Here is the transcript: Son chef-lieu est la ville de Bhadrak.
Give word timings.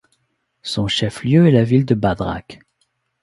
Son 0.63 0.87
chef-lieu 0.87 1.47
est 1.47 1.51
la 1.51 1.63
ville 1.63 1.85
de 1.85 1.93
Bhadrak. 1.93 2.57